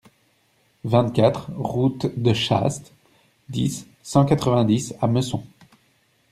vingt-quatre 0.83 1.51
route 1.55 2.07
de 2.19 2.33
Chaast, 2.33 2.91
dix, 3.49 3.85
cent 4.01 4.25
quatre-vingt-dix 4.25 4.95
à 4.99 5.05
Messon 5.05 5.43